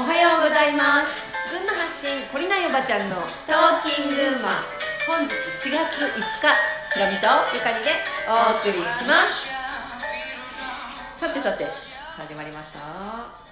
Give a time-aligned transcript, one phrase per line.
[0.00, 1.28] おはようございます。
[1.52, 4.48] 群馬発信こりないおばちゃんのトーキング馬。
[5.06, 6.56] 本日4月5日
[6.94, 7.90] ひろみとゆかりで
[8.26, 8.32] お
[8.64, 9.52] 送りします。
[11.20, 11.66] さてさて
[12.16, 13.49] 始まりました。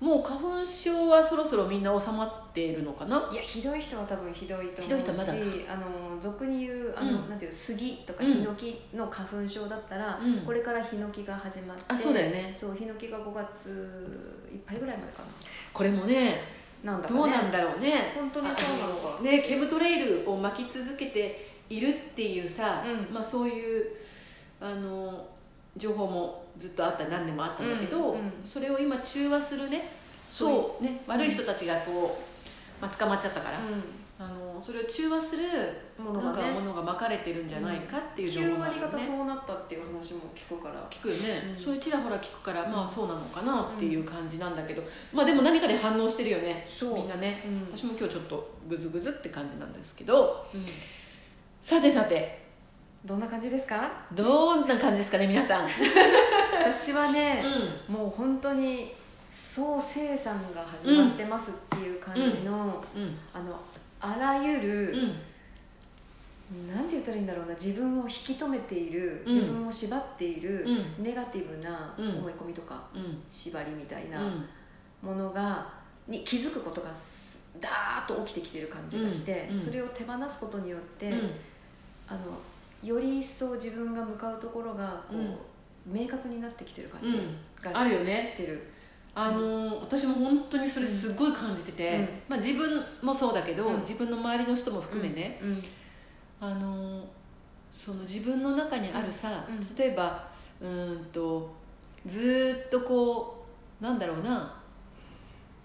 [0.00, 3.28] もう花粉症はそろそろみんな収まっているのかな？
[3.32, 5.38] いやひどい人は多分ひどいと思うしひどい人はまだか
[5.72, 7.28] あの俗に言うあの、うん。
[7.28, 10.40] なんていう杉とかうんヒノキの花粉症だったら、うん。
[10.42, 12.56] これからヒノキが始まってあそうだよね。
[12.58, 15.22] そうヒノキが5月いっぱいぐらいまでか
[15.72, 16.42] これもね
[16.84, 17.20] ななんだかね。
[17.20, 18.12] どうなんだろうね。
[18.14, 23.12] 本当にそうなのかあねケムトレイルを巻き続けているっていうさ、うん。
[23.12, 23.86] まあそういう
[24.60, 25.26] あの
[25.76, 28.32] 情報もずっとあった何年もあったんだけど、うんうん。
[28.44, 29.90] それを今中和するね
[30.28, 30.84] そう。
[30.84, 33.62] ね悪い人たちがこう、まあ、捕まっちゃったから、う
[34.20, 35.44] あのそれを中和する
[36.02, 38.92] んものなんがねかものが巻かれてるんじゃないかっていう情9報もあるよね。
[38.92, 40.86] 割方そうなったっていう話も聞くから。
[40.90, 41.64] 聞くよね、うん。
[41.64, 46.94] それちらほら聞くからまあうんそうなのかなっていう感じなんだけど、まあでも何かで反応してるよねそう。
[46.94, 47.78] みんなね、うん。
[47.78, 50.44] 私も今日ちょっとグズグズって感じなんですけど。
[50.52, 50.66] うん。
[51.62, 52.47] さてさて
[53.04, 53.90] どんな感じですか？
[54.12, 55.68] どんな感じですかね皆さん、
[56.60, 57.44] 私はね、
[57.88, 58.92] うもう本当に
[59.30, 62.66] 総生産が始まってますっていう感じの、ん。
[62.66, 63.18] うん。
[63.32, 63.60] あの
[64.00, 64.92] あらゆる、
[66.50, 66.74] うん。
[66.74, 69.34] なんて言ったらいいんだろうな自分を引き止めている、うん。
[69.34, 70.64] 自分を縛っている、
[70.98, 72.08] うネガティブなうん。
[72.18, 73.22] 思い込みとか、うん。
[73.28, 74.48] 縛りみたいなうん。
[75.02, 75.66] ものが
[76.06, 79.56] に気づくことがすダーッと起きてきてる感じがして、うん。
[79.58, 79.64] うん。
[79.64, 81.30] それを手放すことによって、うん。
[82.08, 82.20] あの
[82.82, 87.16] より一層自分が向かうところがこう、明確になってきてる感じ
[87.62, 88.22] がし,、あるよね。
[88.22, 88.70] してる。
[89.14, 92.08] あの私も本当にそれすごい感じてて、うん。
[92.28, 93.80] まあ、自分もそうだけど、うん。
[93.80, 95.64] 自分の周りの人も含めね、うん。
[96.40, 97.04] あの
[97.72, 99.76] その自分の中にあるさ、うん。
[99.76, 100.28] 例えば
[100.60, 101.52] うーんと
[102.06, 103.44] ずーっとこ
[103.80, 104.54] うなんだろうな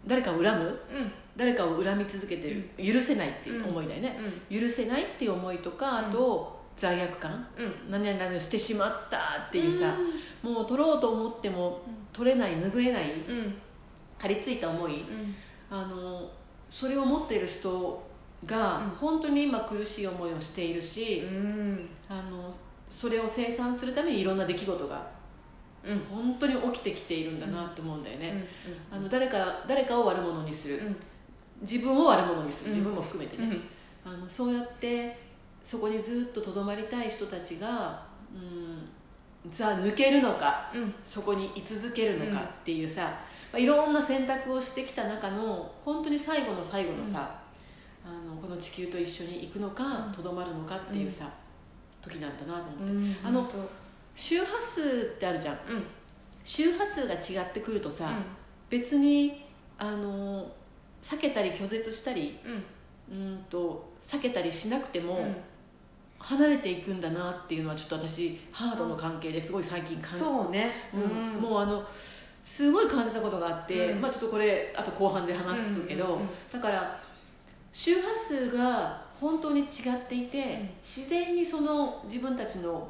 [0.08, 1.12] 誰かを恨むうん。
[1.36, 4.16] 誰かを恨み続けてる、許せないっていう思いだよね、
[4.52, 7.48] 許せないっていう思いとかあと、罪悪感？
[7.58, 7.92] うん。
[7.92, 9.18] 何々してしまった
[9.48, 9.96] っていうさ、
[10.42, 13.38] もう取ろうと思っても取れない拭えないうん。
[13.38, 13.56] うん
[14.20, 15.04] 張り付いた思い。
[15.70, 16.32] あの
[16.70, 18.02] それを持っている人
[18.46, 18.90] がうん。
[18.92, 21.90] 本当に今苦しい思いをしているし、うん。
[22.08, 22.56] あの
[22.90, 25.06] それを生産するためにいろんな出来事が
[25.86, 26.00] うん。
[26.10, 28.48] 本当に起きてきているんだなって思うんだよね、
[28.92, 28.98] うん。
[28.98, 30.96] あの誰か誰かを悪者にする、うん。
[31.62, 32.72] 自分を悪者にする。
[32.72, 32.78] うん。
[32.78, 33.58] 自分も含めてね、
[34.06, 35.18] あのそうやって
[35.64, 38.04] そこにずっととどまりたい人たちが、
[38.34, 38.38] う
[39.48, 40.94] ん、じゃあ抜けるのかうん。
[41.06, 43.04] そこに居続けるのかっていうさ、
[43.52, 47.40] まあ、いろんな選択をしてきた中の本当に最後の最後のさ、
[48.06, 50.12] あのこの地球と一緒に行くのかうん。
[50.12, 51.32] とど、まるのかっていうさ、
[52.02, 53.16] 時なんだなと思って、うん。
[53.24, 53.70] あの本
[54.16, 55.60] 周波数ってあるじゃん。
[55.66, 55.84] 当うん。
[56.44, 58.12] 周波数が違ってくるとさ、
[58.70, 59.46] 別に
[59.78, 60.52] あの
[61.02, 62.38] 避けたり拒絶したり
[63.10, 65.36] うんと避けたりしなくても、うん
[66.24, 70.72] 離れていくんだなっていうのはちょっと私ハードの関係ですごい最近感じそうね。
[70.94, 71.42] うん。
[71.42, 71.84] もうあの
[72.42, 74.02] すごい感じたことがあって、うん。
[74.02, 77.00] まあ、ちょっとこれあと後半で話すけど、だから
[77.74, 79.68] 周波数が本当に違っ
[80.08, 80.70] ていて、ん。
[80.82, 82.88] 自然にその自分たちの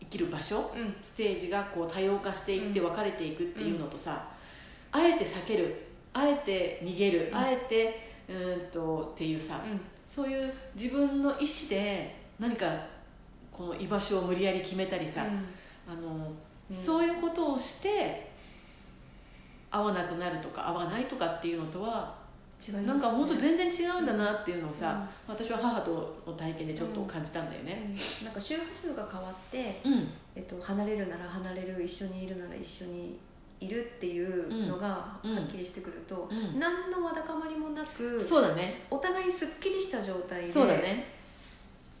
[0.00, 0.94] 生きる場所うん。
[1.00, 2.86] ステージがこう多様化していってうん。
[2.86, 4.26] 分かれていくっていうのとさ、
[4.90, 7.38] あえて避けるあえて逃げる、うん。
[7.38, 9.80] あえてうーんとっていうさ、うん。
[10.06, 12.66] そういう自分の意思で何か
[13.52, 15.26] この居場所を無理やり決めたりさ、
[15.86, 16.32] あの
[16.68, 16.74] うん。
[16.74, 18.30] そういうことをして
[19.70, 22.14] 会わなくなるとか会わないとかっていうのとは
[22.66, 22.82] 違ね。
[22.82, 27.82] なんか本当全然違うんだなっていうのをさ、私は母との体験でちょっと感じたんだよね。
[27.86, 28.24] うん。
[28.24, 30.08] なんか周波数が変わって、うん。
[30.34, 33.18] えっと、離れるなら離れる一緒にいるなら一緒に
[33.60, 35.38] いるっていうのがはうん。
[35.38, 36.58] っきりしてくると、うん。
[36.58, 38.82] 何のわだかまりもなくそうだね。
[38.90, 41.13] お互いすっきりした状態でそうだね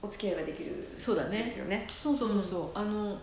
[0.04, 1.38] お付き合いができるそうだね。
[1.38, 1.86] ですよね。
[1.88, 3.16] そうそうそうそう、あの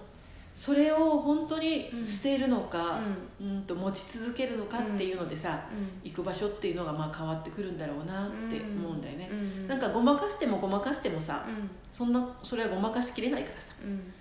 [0.53, 2.99] それを本当に捨てるのか、
[3.39, 5.63] うん、と持ち続けるのかっていうのでさ、
[6.03, 11.69] う行く場所っていうのがまあ変わってくるんだろうなって思うんだよね、んなんかごまかしてもごまかしてもさ、うん。
[11.93, 13.73] そんなそれはごまかしきれないからさ。
[13.83, 14.13] うん。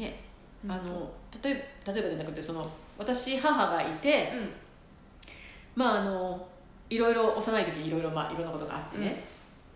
[0.00, 0.20] ね。
[0.64, 0.72] うん。
[0.72, 1.10] あの
[1.42, 4.32] 例えば例えばじゃなくてその私母がいて、
[5.74, 6.48] まああの
[6.88, 9.22] いろいろ幼い時にいろいろまあいろんなことがあってね、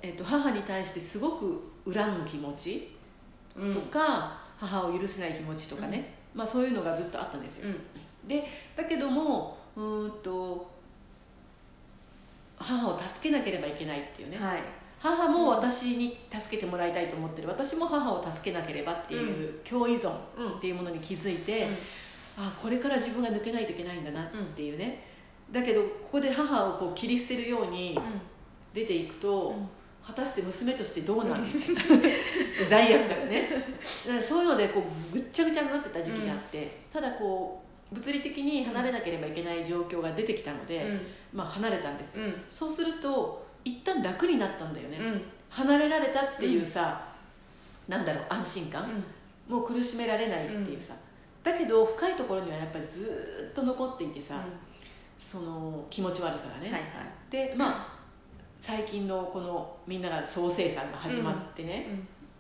[0.01, 1.63] えっと母に対してすごく
[1.93, 2.97] 恨む気持ち
[3.57, 3.75] うん。
[3.75, 8.29] とか、母を許せない気持ちとかね、まあそういうのがずっとあったんですよ、うん。
[8.29, 8.45] で
[8.77, 10.71] だけどもうーんと
[12.59, 14.63] 母を助けなければいけないっていうね、はい。
[15.01, 17.49] 母も私に助けてもらいたいと思ってる。
[17.49, 21.69] 私も母を助けなければっていう共依存うんっていうものに気づいて、
[22.37, 25.05] あこれから自分が抜けないといけないんだなっていうね、
[25.53, 28.03] だけどここで母をこう切り捨てるようにうん。
[28.75, 29.69] 出ていくと、うん
[30.09, 31.81] 果たして娘としてどうなんみたいな
[32.67, 33.47] 罪悪感ね。
[34.07, 37.63] だからそういうのでこうぐっちゃぐちゃになってた時期があって、ただこ
[37.93, 40.87] う物理的に離れなければいけない状況が出てきたので、
[41.31, 42.35] まあ離れたんですよ、うん。
[42.49, 45.23] そうすると一旦楽になったんだよね、うん。
[45.51, 47.07] 離れられたっていうさ、
[47.87, 48.89] なんだろう安心感、
[49.47, 50.95] もう苦しめられないっていうさ、
[51.45, 54.43] だけど深いところにはやっぱりずーっと残っていてさ、
[55.21, 56.83] その気持ち悪さがね、はいはい。
[57.31, 57.98] でまあ
[58.61, 61.87] 最近のこのみんなが総生産が始まってね、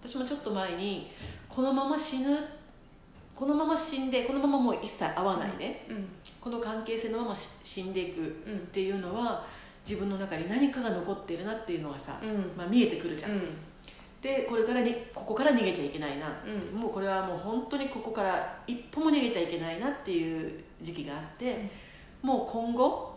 [0.02, 1.10] 私もちょっと前に
[1.48, 2.36] このまま死ぬ
[3.34, 6.08] このまま死んでこのままもう一切会わないで、うん。
[6.40, 8.58] この関係性のままし死んでいくっうん。
[8.72, 9.46] ていうのは
[9.88, 12.52] 自分の中に何かが残っているなっていうのがさ、うん。
[12.56, 13.40] まあ、見えてくるじゃん、うん。
[14.20, 16.80] でこれからにここから逃げちゃいけないな、うん。
[16.80, 21.70] もうこれはもう本当にここから一歩も逃げちゃいけないなっていう時期があって、
[22.20, 23.16] もう今後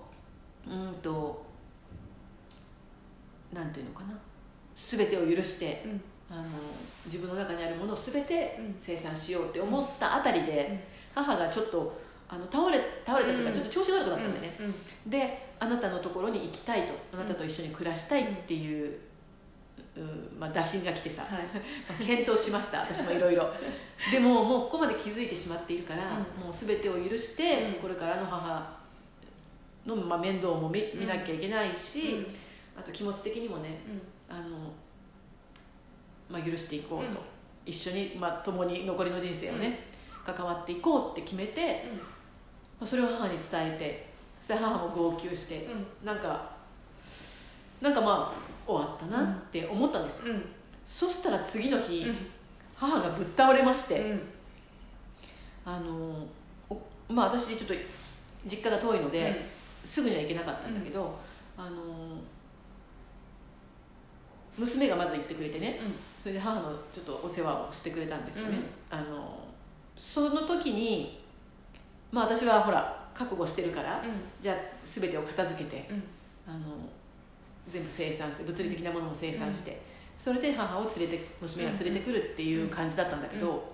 [0.67, 1.43] うんと
[3.53, 4.17] なんていうのかな。
[4.75, 6.01] 全てを許してうん。
[6.29, 6.43] あの
[7.05, 8.75] 自分の中にあるものを全てうん。
[8.79, 10.81] 生産しようって思ったあたりで、
[11.15, 11.23] うん。
[11.23, 13.55] 母がちょっとあの倒れ倒れたというか、うん。
[13.55, 14.55] ちょっと調子が悪くなったんだよね、
[15.05, 15.09] うん。
[15.09, 16.93] であなたのところに行きたいと。
[17.13, 18.97] あなたと一緒に暮らしたいっていう、
[19.95, 20.35] うん。
[20.39, 21.31] まあ、打診が来てさ、はい。
[21.87, 22.79] まあ検討しました。
[22.79, 23.47] 私もいろいろ。
[24.11, 26.45] でももうここまで気づいてしまっているから、うん。
[26.45, 27.73] もう全てを許して、うん。
[27.73, 28.81] これからの母
[29.85, 32.25] の、まあ、面倒も見見なきゃいけないし、
[32.77, 33.81] あと気持ち的にもね
[34.29, 34.41] あの、
[36.29, 37.25] まあ、許していこうと、うん。
[37.65, 39.79] 一緒に、まあ、共に残りの人生をね、
[40.25, 41.83] 関わっていこうって決めて、
[42.79, 44.09] まあ、それを母に伝えて
[44.41, 45.67] そして母も号泣して、
[46.03, 46.51] なんか
[47.79, 50.21] なんかまあ終わったなって思ったんです
[50.83, 52.15] そしたら次の日、うん。
[52.75, 54.21] 母がぶっ倒れまして、うん。
[55.65, 56.25] あの
[56.69, 57.73] おまあ私ちょっと
[58.47, 59.45] 実家が遠いので、
[59.85, 61.15] すぐには行けなかったんだけど、
[61.55, 62.17] あの
[64.57, 65.79] 娘がまず行ってくれてね
[66.19, 68.57] それで母のちょっとお世話をしてくれたんですよね、
[68.89, 69.39] あの
[69.97, 71.19] その時に
[72.11, 74.01] まあ私はほら覚悟してるから、
[74.41, 74.55] じゃあ
[74.85, 76.03] 全てを片付けてうん。
[76.47, 76.59] あの
[77.69, 79.81] 全部生産して物理的なものも生産して、
[80.17, 83.71] それで母を連れて娘が連れてくるっていう感じだったんだけど、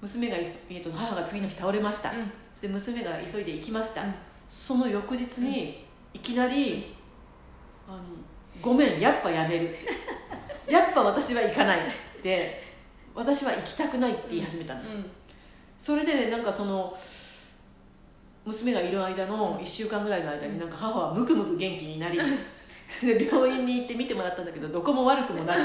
[0.00, 2.12] 娘がい、えー、と母が次の日倒れました、
[2.60, 4.14] で娘が急いで行きました、うん。
[4.48, 6.94] その翌日にいきなり
[7.88, 8.02] 「あの
[8.62, 9.74] ごめんやっぱやめる」
[10.68, 11.78] やっぱ私は行かない」
[12.18, 12.62] って
[13.14, 14.96] 私は行きたくないって言い始めたんです、
[15.78, 16.96] それでなんかその
[18.44, 22.18] 娘がいる間の1週間ぐらいの間になんか母はムクムク元気になり
[23.02, 25.58] で病院に行って見てもらったんだけどどこも悪くもなく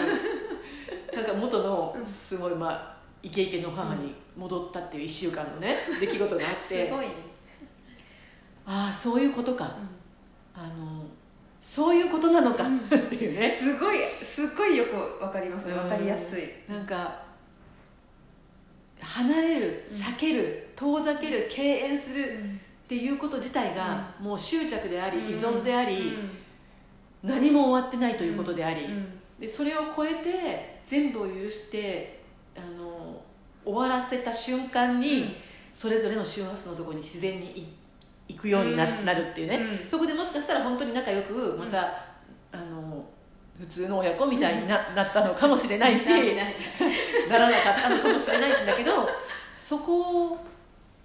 [1.15, 6.85] なんか元のすごいまあイケイケの母に戻ったっていう1週間のね出来事があって。
[6.87, 7.15] すごいね。
[8.65, 9.75] ああそういうことか。
[10.55, 11.03] あの
[11.61, 12.69] そういうことなのかっ
[13.09, 13.51] ていうね。
[13.51, 15.73] すごいすっごいよくわかりますね。
[15.75, 16.43] わかりやすい。
[16.67, 17.21] なんか
[18.99, 26.17] 離れる避ける遠ざける敬遠するっていうこと自体がもう執着であり依存であり
[27.23, 28.87] 何も終わってないということであり。
[29.39, 32.21] でそれを超えて全部を許して
[32.55, 33.21] あの
[33.63, 35.35] 終わらせた瞬間に
[35.73, 37.67] それぞれの周波数のところに自然にい
[38.33, 39.89] 行くようにな,、うんなるっていうね、うん。
[39.89, 41.79] そこでもしかしたら本当に仲良くまた、
[42.51, 43.05] あの
[43.59, 46.09] 普通の親子みたいにな,、なったのかもしれないし
[47.29, 49.07] ならなかったのかもしれないんだけど
[49.57, 50.45] そこを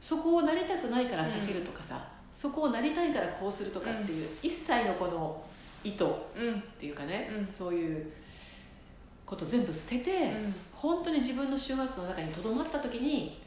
[0.00, 2.00] そこをなりたくないから避けるとかさ、
[2.32, 5.42] そこをなりたいからこうするとかっていう、一切のこの
[5.82, 6.06] 意図っ
[6.38, 6.60] うん。
[6.78, 7.46] ていうかね、うん。
[7.46, 8.12] そういう
[9.24, 10.32] こと全部捨てて、
[10.72, 13.40] 本当に自分の周波数の中にとどまった時に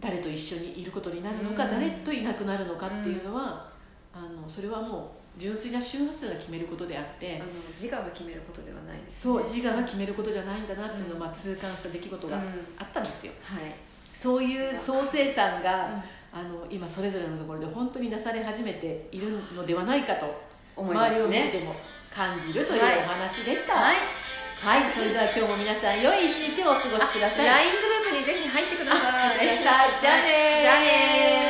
[0.00, 1.70] 誰と一緒にいることになるのか、うん。
[1.70, 3.68] 誰といなくなるのかっていうのは、
[4.12, 11.20] あのそれはもう純粋な周波数が決めることであって、あの自我が決めることではないですそう自我が決めることじゃないんだなっていうのを、うん。
[11.20, 12.42] まあ、痛感した出来事がうん
[12.78, 13.32] あったんですよ。
[13.42, 13.74] はい。
[14.12, 16.02] そういう総生産が、うん。
[16.32, 20.26] あの今それぞれのところで本当になされ始めているのではないかと、
[20.76, 21.74] 思いま周りをすね見てても
[22.08, 22.98] 感じるというはい。
[22.98, 23.74] お話でした。
[23.74, 23.96] はい。
[24.60, 27.99] はい、それでは今日も皆さん良い一日をお過ごしください。
[28.12, 29.46] にぜひ入ってください。
[29.60, 30.00] じゃあねー。
[30.02, 31.49] じゃあねー